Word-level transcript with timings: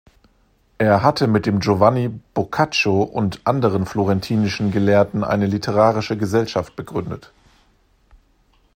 Er 0.79 1.03
hatte 1.03 1.27
mit 1.27 1.45
dem 1.45 1.59
Giovanni 1.59 2.09
Boccaccio 2.33 3.03
und 3.03 3.41
anderen 3.45 3.85
florentinischen 3.85 4.71
Gelehrten 4.71 5.23
eine 5.23 5.45
literarische 5.45 6.17
Gesellschaft 6.17 6.75
gegründet. 6.75 7.31